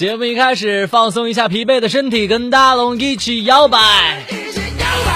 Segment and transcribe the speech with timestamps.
[0.00, 3.78] 节目一开始，放松一下疲惫的身体，跟大龙一起摇摆。
[4.30, 5.12] 一起摇摆，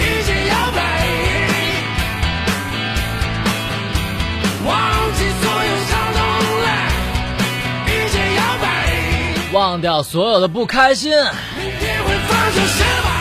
[0.00, 0.80] 一起摇摆，
[4.66, 4.74] 忘
[5.14, 6.18] 记所有伤痛
[6.62, 6.66] 了，
[7.86, 8.66] 一起摇摆，
[9.52, 11.12] 忘掉所有的不开心。
[11.12, 11.20] 明
[11.78, 13.15] 天会发生什么？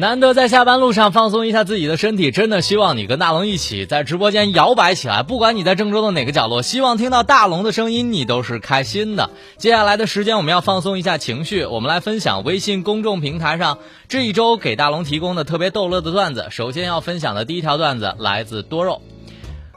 [0.00, 5.22] 难得在下班路上放松一下自己的身体，真的希望你跟大龙一起在直播间摇摆起来。
[5.22, 9.28] 不管你在郑州的哪个角落，希望听到大龙的声音，你都是开心的。
[9.58, 13.78] 接下来的时间，我们要放松一下情绪，我们来分享微信公众平台上
[14.08, 16.46] 这一周给大龙提供的特别逗乐的段子。
[16.50, 19.02] 首先要分享的第一条段子来自多肉，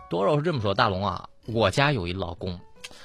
[0.10, 2.58] 多肉是这么说：大龙啊，我家有一老公，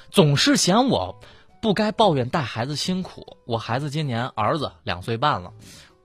[0.09, 1.19] 总是嫌我
[1.61, 3.35] 不该抱怨带孩子辛苦。
[3.45, 5.51] 我孩子今年儿子两岁半了。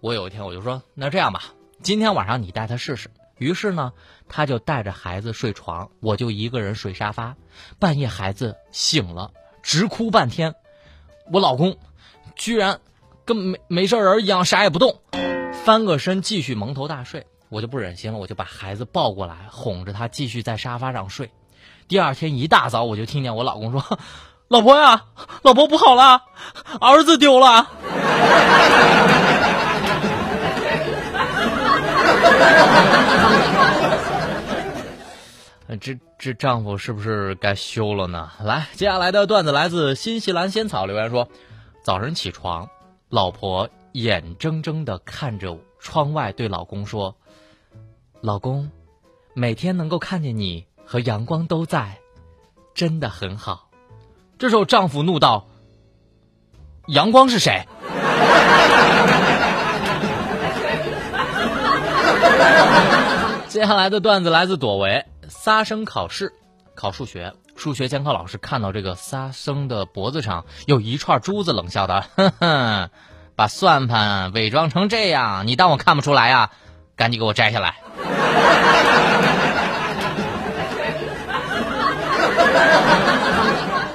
[0.05, 1.44] 我有一天我就说，那这样吧，
[1.83, 3.08] 今天晚上你带他试试。
[3.38, 3.94] 于是呢，
[4.28, 7.36] 他就带着孩子睡床，我就一个人睡沙发。
[7.78, 9.30] 半夜孩子醒了，
[9.62, 10.56] 直哭半天，
[11.33, 11.78] 我老公
[12.36, 12.80] 居然
[13.24, 15.00] 跟没没事人一样啥也不动，
[15.64, 17.27] 翻个身继续蒙头大睡。
[17.48, 21.30] 我就不忍心了，我就把孩子抱过来，哄着他继续在沙发上睡。
[21.89, 23.98] 第二天一大早，我就听见我老公说
[24.48, 25.06] ：“老婆呀，
[25.41, 26.24] 老婆不好了，
[26.78, 27.70] 儿子丢了。”
[35.80, 38.30] 这这丈夫是不是该休了呢？
[38.42, 41.29] 来，接下来的段子来自新西兰仙草留言说：
[41.83, 42.68] 早晨起床，
[43.08, 47.17] 老婆眼睁睁的看着窗外，对老公说
[48.23, 48.70] ：“老公，
[49.35, 51.98] 每天能够看见你和阳光都在，
[52.74, 53.68] 真的很好。”
[54.39, 55.48] 这时候丈夫怒道
[56.86, 57.67] ：“阳光是谁？”
[63.55, 66.33] 接下来的段子来自朵维，仨生考试，
[66.75, 72.91] 考数学，数学监考老师看到这个仨生的脖子上有一串珠子，冷笑道：“哼哼，
[73.37, 76.51] 把算盘伪装成这样，你当我看不出来呀？
[76.97, 77.77] 赶紧给我摘下来。”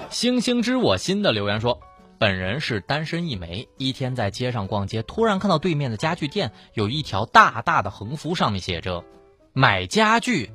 [0.09, 1.81] 星星知我心的留言说。
[2.17, 9.03] 本人是单身一枚，一天在街上逛街，突然看到对面的家具店有一条大大的横幅，上面写着
[9.53, 10.51] “买家具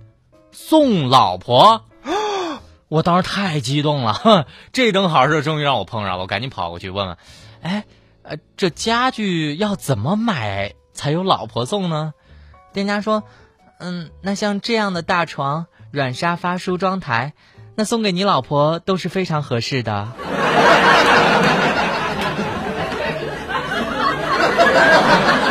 [0.53, 1.85] 送老婆”，
[2.89, 7.17] 我当时太激动了，哼， 这等好事终于让我碰上了，我赶紧跑过去问问，
[7.63, 7.85] 哎，
[8.23, 12.15] 呃，这家具要怎么买才有老婆送呢？
[12.73, 13.23] 店家说，
[13.79, 17.35] 嗯，那像这样的大床、软沙发、梳妆台，
[17.77, 20.09] 那送给你老婆都是非常合适的。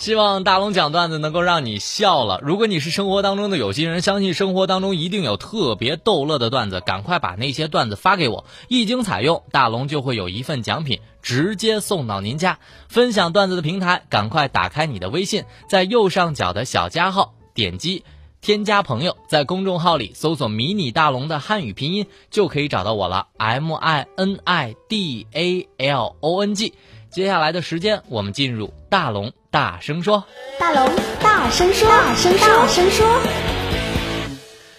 [0.00, 2.40] 希望大龙讲段子能够让你笑了。
[2.42, 12.60] 如果你是生活当中的有心人，相信生活当中一定有特别逗乐的段子，赶快把那些段子发给我，一经采用，大龙就会有一份奖品直接送到您家。
[12.88, 18.02] 分享段子的平台，赶快打开你的微信，在右上角的小加号点击
[18.40, 26.72] 添加朋友，在公众号里搜索“迷你大龙”的汉语拼音，就可以找到我了，M I N I D A L O N G。
[27.10, 30.26] 接下来的时间，我们进入大龙大声说。
[30.60, 30.88] 大龙
[31.20, 33.20] 大声说，大声说，大声说。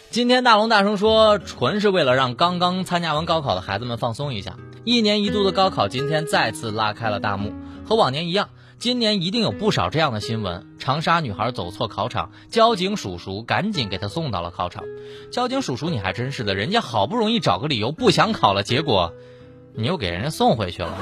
[0.10, 4.56] 今天大龙大声说，纯是为了让刚刚参加完高考的孩子们放松一下。
[4.86, 7.54] 一年一度的高考今天再次拉开了大幕，
[7.86, 8.48] 和往年一样，
[8.80, 14.86] 今年一定有不少这样的新闻：长沙女孩走错考场，交警叔叔赶紧给她送到了考场。
[15.34, 19.12] 交警叔叔，你还真是的，人家好不容易找个理由不想考了，结果。
[19.74, 20.98] 你又给人家送回去了。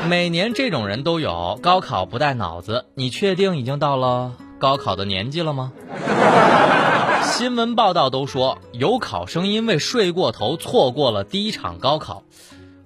[0.08, 2.86] 每年这种人都有，高考不带脑子。
[2.94, 5.72] 你确定已经到了高考的年纪了吗？
[7.22, 12.22] 新闻报道都说有考生因为睡过头错过了第一场高考，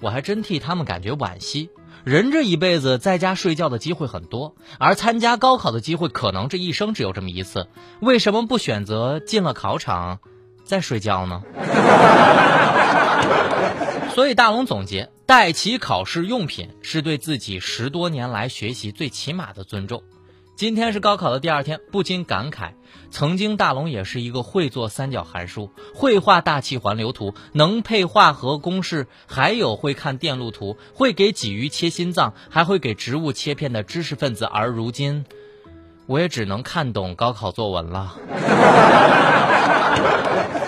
[0.01, 1.71] 我还真替他们感觉惋惜。
[2.05, 7.69] 人这一辈子在家睡觉的机会很多，而参加高考的机会可能这一生只有这么一次，
[8.01, 10.19] 为什么不选择进了考场
[10.65, 11.43] 再睡觉呢？
[14.15, 20.05] 所以大龙总结，带齐考试用品是对自己十多年来学习最起码的尊重。
[20.55, 22.75] 今天是高考的第二天，不禁感慨，
[23.11, 34.45] 曾经大龙也是一个会做三角函数、会画大气环流图、能配化合公式，还有会看电路图、会给鲫鱼切心脏，还会给植物切片的知识分子。
[34.45, 35.25] 而如今，
[36.07, 38.15] 我也只能看懂高考作文了。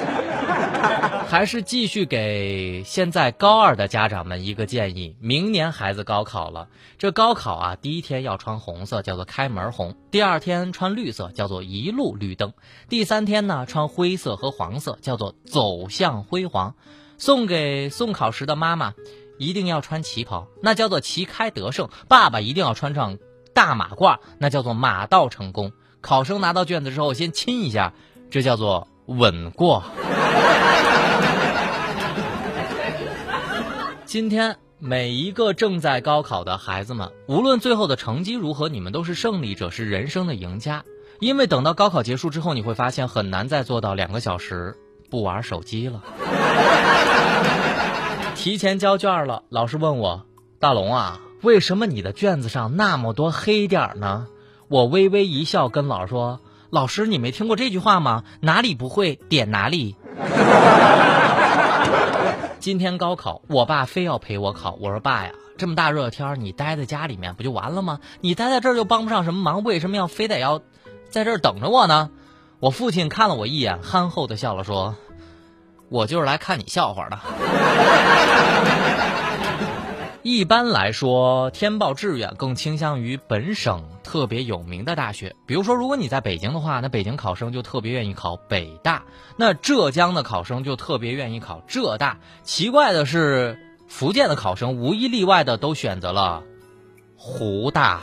[1.28, 6.68] 还是继续给现在高二的家长们一个建议：明年孩子高考了，
[6.98, 12.50] 这高考啊，第一天要穿红色，叫做开门红；第二天穿绿色，叫做一路绿灯；
[12.88, 16.74] 第三天呢，穿灰色和黄色，叫做走向辉煌。
[17.18, 18.94] 送给送考时的妈妈，
[19.36, 23.18] 一定要穿旗袍，那叫做旗开得胜；爸爸一定要穿上
[23.52, 25.72] 大马褂，那叫做马到成功。
[26.00, 27.92] 考生拿到卷子之后，先亲一下，
[28.30, 29.82] 这叫做稳过。
[34.16, 40.84] 今天每一个正在高考的孩子们，无论最后的成绩如何，你们都是胜利者，是人生的赢家。
[41.20, 44.74] 因为等到高考结束之后，你会发现很难再做到两个小时
[45.10, 46.02] 不玩手机了。
[48.36, 50.24] 提前交卷了，老师问我
[50.58, 54.28] ：“大龙啊，为什么你的卷子上那么多黑点儿呢？”
[54.68, 56.40] 我微微一笑，跟老师说
[56.72, 58.24] ：“老师，你没听过这句话吗？
[58.40, 59.94] 哪里不会点哪里。”
[62.66, 64.76] 今天高考，我爸非要陪我考。
[64.80, 68.00] 我说爸呀，这么大热天，你待在家里面不就完了吗？
[68.20, 70.60] 你待在这儿就帮不上什么忙，为什么要非得要
[71.08, 72.10] 在这儿等着我呢？
[72.58, 74.96] 我父亲看了我一眼，憨厚的笑了，说
[75.90, 77.16] ：“我就是来看你笑话的。”
[80.28, 85.36] 一般来说，填报志愿更倾向于本省特别有名的大学。
[85.46, 89.02] 比如说，如果你在北京的话，那北京考生就特别愿意考北大；
[89.36, 92.18] 那浙江的考生就特别愿意考浙大。
[92.42, 93.56] 奇怪的是，
[93.86, 96.42] 福建的考生无一例外的都选择了
[97.14, 98.00] 湖大。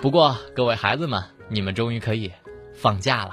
[0.00, 2.30] 不过，各位孩子们，你们终于可以
[2.76, 3.32] 放假了。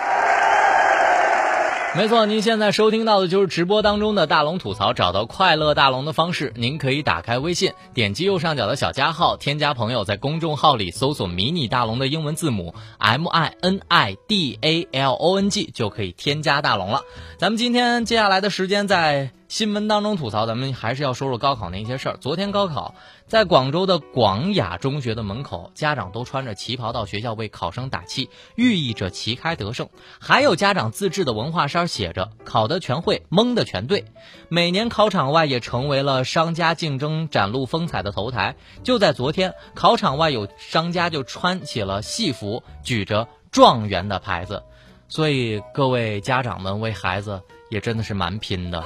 [1.97, 4.93] 没错，您现在收听到的就是直播当中的大龙吐槽。
[4.93, 17.01] 找到快乐大龙的方式，您可以打开微信，点击右上角的小加号，添加朋友，在公众号里搜索“迷你大龙”的英文字母 M I N I D A L O N G，就可以添加大龙了。
[17.37, 19.31] 咱们今天接下来的时间在。
[19.51, 22.17] 新闻当中吐槽，咱们还是要说说高考那些事儿。
[22.21, 22.95] 昨天高考，
[23.31, 29.87] 在广州的广雅中学的门口，家长都穿着旗袍到学校为考生打气，寓意着旗开得胜。
[30.19, 34.03] 还有家长自制的文化衫，写着“考的全会，蒙的全对”。
[34.51, 38.57] 每年考场外也成为了商家竞争展露风采的头台。
[38.83, 44.61] 就在昨天，考场外有商家就穿起了戏服，举着状元的牌子。
[45.07, 47.41] 所以各位家长们为孩子。
[47.69, 48.83] 也真的是蛮拼的，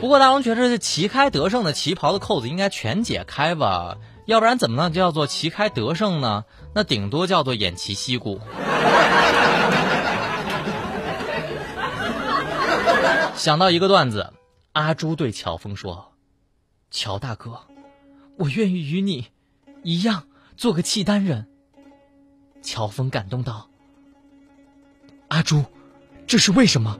[0.00, 6.44] 不过大龙觉得这旗开得胜的旗袍的扣子应该全解开吧，要不然怎么能叫做旗开得胜呢？
[6.74, 8.40] 那顶多叫做偃旗息鼓。
[13.36, 14.32] 想到一个段子，
[14.72, 16.12] 阿朱对乔峰说
[16.90, 17.60] ：“乔大哥，
[18.36, 19.28] 我愿意与你
[19.82, 20.24] 一样
[20.56, 21.46] 做个契丹人。”
[22.62, 23.68] 乔峰感动道。
[25.28, 25.64] 阿朱，
[26.26, 26.98] 这是为什么？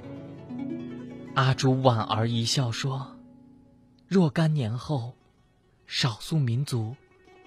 [1.34, 3.16] 阿朱莞尔一笑说
[4.08, 5.14] ：“若干年后，
[5.86, 6.96] 少数民族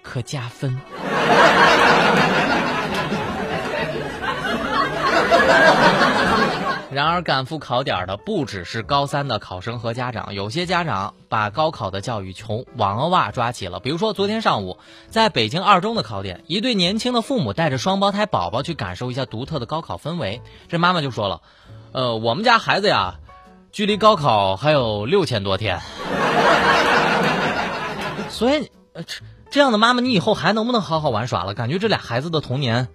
[0.02, 0.76] 可加分。
[6.90, 13.80] ”然而，赶赴考点的不只是高三的考生和家长，有些家长把高考的教育从娃娃抓起了。
[13.80, 14.78] 比如说，昨天上午，
[15.10, 20.40] 在北京二中的考点，一对年轻的父母带着双胞胎宝宝去感受一下独特的高考氛围。
[20.68, 21.42] 这妈妈就说了
[21.92, 23.16] ：“呃，我们家孩子呀，
[23.74, 25.80] 距离高考还有六千多天。
[28.30, 28.70] 所以，
[29.50, 31.54] 这样的妈妈，你以后还能不能好好玩耍了？
[31.54, 32.86] 感觉这俩孩子的童年，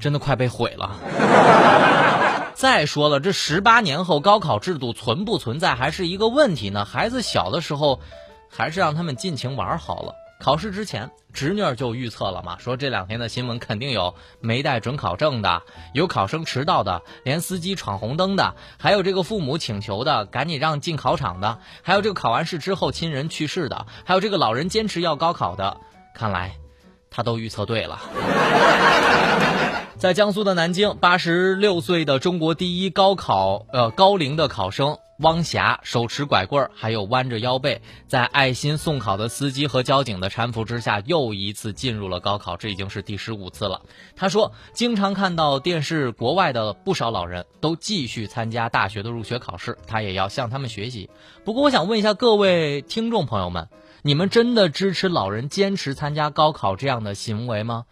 [0.00, 0.96] 真的快被毁了。
[2.58, 6.84] ”再说了，这十八年后高考制度存不存在还是一个问题呢？
[6.84, 8.00] 孩子小的时候，
[8.50, 10.12] 还是让他们尽情玩好了。
[10.40, 25.76] 考试之前，侄女儿就预测了嘛，说这两天的新闻肯定有没带准考证的，有考生迟到的，连司机闯红灯的，还有这个父母请求的，赶紧让进考场的，还有这个考完试之后亲人去世的，还有这个老人坚持要高考的。
[26.14, 26.56] 看来，
[27.10, 28.00] 他都预测对了。
[29.98, 43.82] 在江苏的南京，八十六岁的中国第一高考呃高龄的考生汪霞，手持拐棍儿，还有弯着腰背，在爱心送考的司机和交警的搀扶之下，又一次进入了高考，这已经是第十五次了。
[44.16, 51.10] 他说，经常看到电视国外的不少老人都继续参加大学的入学考试，他也要向他们学习。
[51.44, 53.68] 不过，我想问一下各位听众朋友们，
[54.02, 57.84] 你们真的支持老人坚持参加高考这样的行为吗？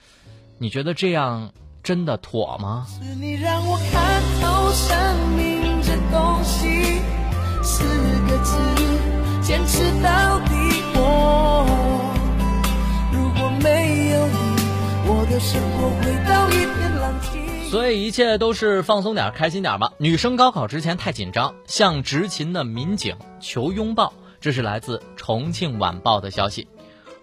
[0.59, 1.53] 你觉得这样？
[1.81, 2.87] 真的妥吗？
[2.89, 6.78] 是你让我看透生命这东西，
[9.43, 10.55] 坚持到底。
[10.95, 11.67] 我
[13.13, 14.37] 如果没有你，
[15.07, 17.71] 我的生活回到一片狼藉。
[17.71, 19.93] 所以一切都是放松点，开心点吧。
[19.99, 24.13] 女生高考之前太紧张，向执勤的民警求拥抱。
[24.41, 26.69] 这是来自重庆晚报的消息。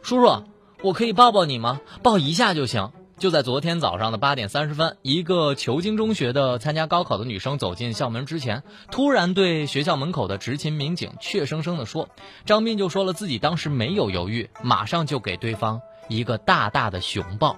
[0.01, 0.43] 叔叔，
[0.81, 1.79] 我可以抱抱你吗？
[2.03, 2.91] 抱一下就行。
[3.17, 12.09] 就在昨天早上的八点三十分，一个求精中学的参加高考的女生走进校门之前，突然对学校门口的执勤民警怯生生地说
[12.45, 17.57] ：“张斌就说了自己当时没有犹豫，马上就给对方一个大大的熊抱。”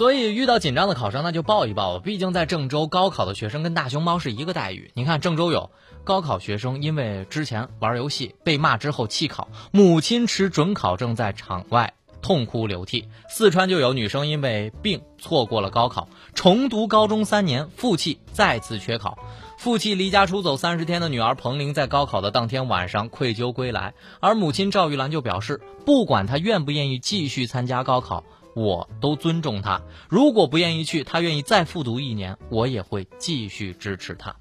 [0.00, 2.02] 所以遇到紧张的考生，那就抱一抱吧。
[2.02, 4.90] 毕竟在郑州高考的学生跟大熊猫是一个待遇。
[4.94, 5.70] 你看郑州有。
[6.04, 11.92] 高考学生因为之前玩游戏被骂之后弃考，母亲持准考证在场外
[12.22, 13.08] 痛哭流涕。
[13.28, 19.18] 四川就有女生因为病错过了高考，重读高中三年，负气再次缺考。
[19.58, 29.82] 负气离家出走三十天的女儿彭玲在高考的当天晚上愧疚归来，而母亲赵玉兰就表示，不管她愿不愿意继续参加高考，我都尊重他。
[30.08, 34.34] 如果不愿意去，他愿意再复读一年，我也会继续支持他。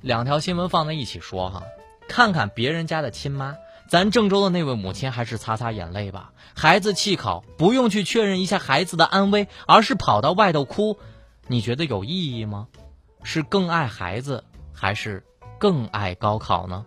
[0.00, 1.62] 两条新闻放在一起说哈，
[2.08, 3.56] 看看别人家的亲妈，
[3.88, 6.32] 咱郑州的那位母亲还是擦擦眼泪吧。
[6.54, 10.98] 孩子弃考，不用去确认一下孩子的安危，而是跑到外头哭，
[11.46, 12.68] 你觉得有意义吗？
[13.22, 15.24] 是更爱孩子，还是
[15.58, 16.84] 更爱高考呢？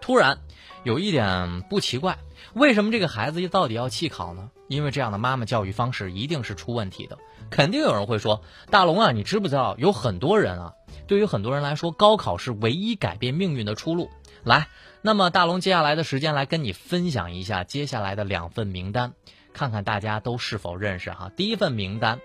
[0.00, 0.38] 突然，
[0.84, 2.18] 有一点不奇怪，
[2.52, 4.50] 为什么这个孩子到底要弃考呢？
[4.68, 7.18] 因为这样的妈妈教育方式一定是出问题的。
[7.50, 10.72] 肯定有人会说，大龙啊，你知不知道有很多人啊？
[11.06, 14.10] 对于很多人来说，高考是唯一改变命运的出路。
[14.42, 14.68] 来，
[15.00, 19.14] 那么大龙接下来的时间来跟你分享一下接下来的两份名单，
[19.54, 21.30] 看看大家都是否认识哈。
[21.34, 22.20] 第一份名单：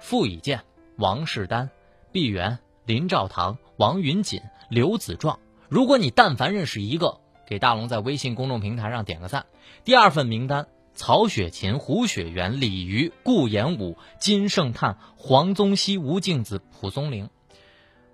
[0.00, 0.60] 傅以健、
[0.96, 1.70] 王世丹、
[2.12, 5.40] 毕源、林兆堂、王云锦、刘子壮。
[5.68, 7.18] 如果你但凡认识一个，
[7.50, 9.46] 给大龙在微信公众平台上点个赞。
[9.84, 17.28] 第二份名单：曹雪芹、胡雪岩、李渔、顾炎武、金圣叹、黄宗羲、吴敬梓、蒲松龄。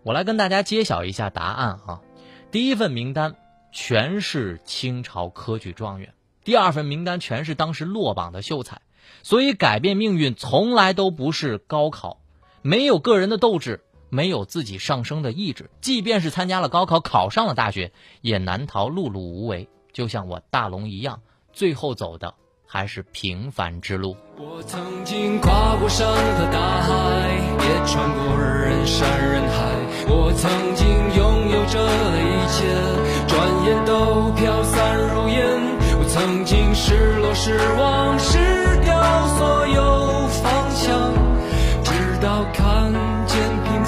[0.02, 2.00] 我来跟大家揭晓一下答案啊！
[2.50, 3.37] 第一份名单
[3.73, 8.81] 全是清朝科举状元，第二份名单全是当时落榜的秀才。
[9.23, 12.21] 所以改变命运从来都不是高考，
[12.62, 19.69] 没有个人的斗志，没有自己上升的意志，即便是参加了高考，考上了大学，也难逃碌碌无为。
[19.93, 21.21] 就像我大龙一样，
[21.53, 22.35] 最后走的
[22.67, 24.17] 还是平凡之路。
[24.37, 26.91] 我曾经跨过山和大海，
[27.65, 29.57] 也穿过人山人海。
[30.09, 30.87] 我曾经
[31.17, 31.81] 拥有着
[32.21, 32.67] 一切，
[33.27, 33.35] 转
[33.65, 35.77] 眼都飘散如烟。
[35.99, 38.39] 我曾经失落、失望、失
[38.85, 41.25] 掉所有方向，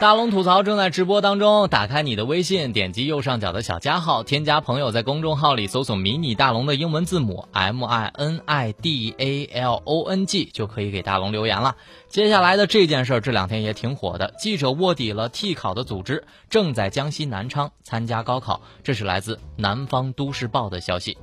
[0.00, 11.74] 大龙吐槽正在直播当中，打开你的微信，点击右上角的小加号，添加朋友，在公众号里搜索“迷你大龙”的英文字母 M I N I D A L O N G，就可以给大龙留言了。
[12.08, 18.60] 接下来的这件事儿这两天也挺火的，记者卧底了替考的组织，正在江西南昌参加高考。
[18.84, 21.18] 这是来自南方都市报的消息。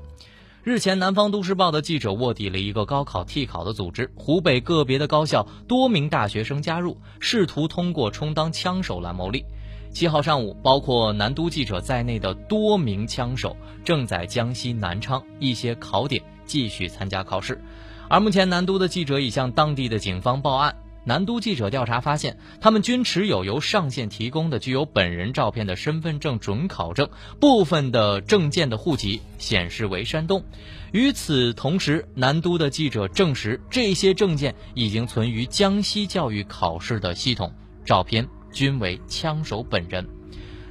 [0.66, 9.46] 日前，南方都市报的记者卧底了一个高考替考的组织，湖北个别的高校多名大学生加入，试图通过充当枪手来牟利。
[9.92, 17.62] 七号上午，包括南都记者在内的多名枪手正在江西南昌一些考点继续参加考试。
[18.10, 20.76] 而目前，南都的记者已向当地的警方报案。
[21.08, 27.10] 南都记者调查发现，他们均持有由上线提供的具有本人照片的身份证准考证，
[27.40, 30.44] 部分的证件的户籍显示为山东。
[30.92, 37.54] 与此同时，南都的记者证实，这些证件已经存于江西教育考试的系统，
[37.86, 40.08] 照片均为枪手本人。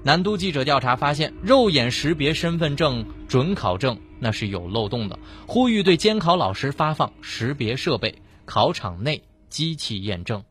[0.02, 9.22] 南都记者调查发现，肉眼识别身份证准考证那是有漏洞的，呼吁对监考老师发放识别设备，考场内。
[9.54, 10.42] 机器验证，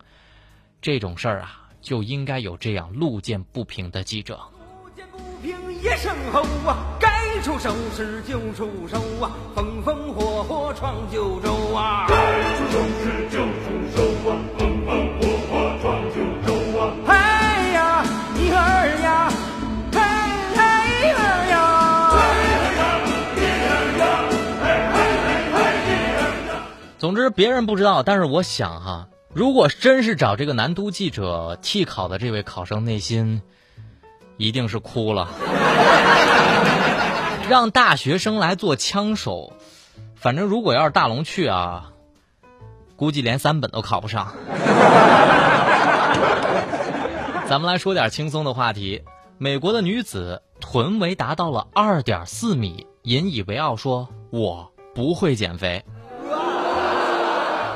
[0.82, 4.40] 这种事儿啊，就应该有这样路见不平的记者。
[4.82, 12.06] 路见不平一声吼啊，该出手时就出手啊，风风火火闯九州啊。
[12.08, 12.16] 该
[12.56, 14.40] 出手时就出手啊，
[27.04, 33.42] 总之，别人不知道，但是我想哈，如果真是找这个南都记者替考的这位考生，内心
[34.38, 35.28] 一定是哭了。
[37.50, 39.52] 让大学生来做枪手，
[40.16, 41.92] 反正如果要是大龙去啊，
[42.96, 44.34] 估计连三本都考不上。
[47.50, 49.04] 咱们来说点轻松的话题。
[49.38, 55.84] 美国的女子臀围达到了二点四米，引以为傲说：“我不会减肥。”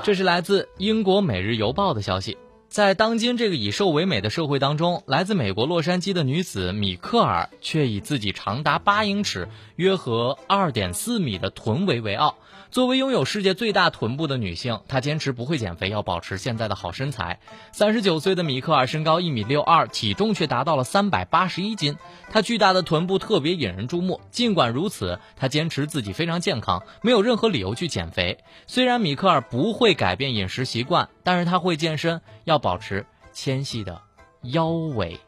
[0.07, 2.37] 这是来自英国《每日邮报》的消息。
[2.69, 12.37] 在当今这个以瘦为美的社会当中，来自美国洛杉矶的女子米克尔却以自己长达八英尺、约合二点四米的臀围为傲。
[12.69, 17.39] 作为拥有世界最大臀部的女性，她坚持不会减肥，要保持现在的好身材。
[17.71, 21.97] 三十九岁的米克尔身高一米六二，体重却达到了三百八十一斤。
[22.29, 24.21] 她巨大的臀部特别引人注目。
[24.31, 28.37] 尽管如此，她坚持自己非常健康，没有任何理由去减肥。
[28.67, 34.01] 虽然米克尔不会改变饮食习惯，但是她会健身，要保持纤细的
[34.43, 35.19] 腰围。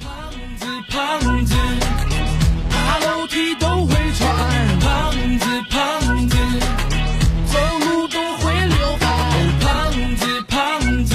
[0.00, 1.54] 胖子，胖子，
[3.34, 4.30] 爬楼梯都会穿。
[4.78, 6.36] 胖子，胖子，
[7.46, 9.06] 走路都会溜滑。
[9.60, 11.14] 胖子，胖子，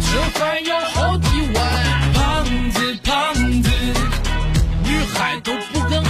[0.00, 1.64] 吃饭要好几碗。
[2.12, 3.70] 胖子，胖子，
[4.84, 6.04] 女孩都不跟俺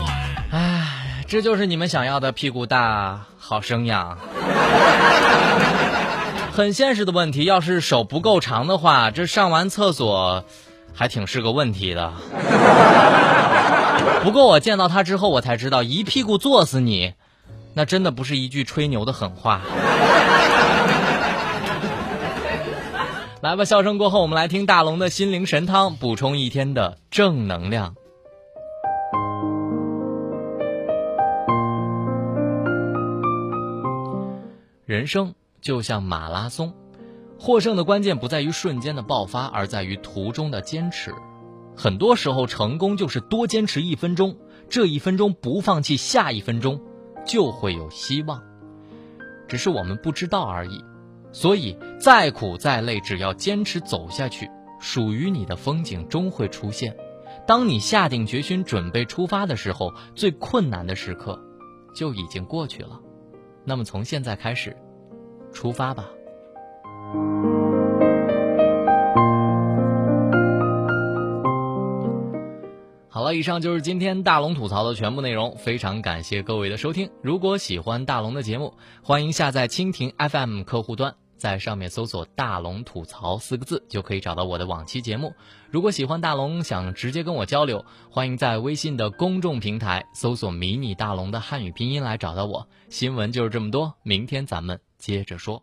[0.00, 0.10] 玩。
[0.50, 4.18] 唉，这就是你们想要的屁股大、好生养。
[6.52, 10.44] 很现实的问题，要是手不够长的话，这上完厕所
[10.92, 12.12] 还挺是个问题的。
[14.24, 17.14] 不过我见到他之后，我才知道一屁股坐死你，
[17.74, 19.62] 那真的不是一句吹牛的狠话。
[23.40, 27.94] 来吧，笑声过后，我们来听大龙的心灵神汤，补充一天的正能量。
[34.84, 36.74] 人生就像马拉松，
[37.38, 41.14] 获胜的关键不在于瞬间的爆发，而在于途中的坚持。
[41.80, 44.36] 很多时候，成功就是多坚持一分钟，
[44.68, 46.78] 这一分钟不放弃，下一分钟
[47.24, 48.42] 就会有希望。
[49.48, 50.84] 只是我们不知道而已。
[51.32, 56.94] 所以，再苦再累，只要坚持走下去，属于你的风景终会出现。
[57.46, 61.42] 当你下定决心准备出发的时候，最困难的时刻
[61.94, 63.00] 就已经过去了。
[63.64, 64.76] 那么，从现在开始，
[65.50, 66.10] 出发吧。
[73.20, 77.10] 好了，以上就是今天大龙吐槽的全部内容，非常感谢各位的收听。
[77.22, 85.34] 如果喜欢大龙的节目，欢迎下载蜻蜓 FM 客户端，在上面搜索“大龙吐槽”四个字，就可以找到我的往期节目。
[85.68, 92.66] 如果喜欢大龙，想直接跟我交流，欢迎在微信的公众平台搜索“迷你大龙”的汉语拼音来找到我。
[92.88, 95.62] 新闻就是这么多，明天咱们接着说。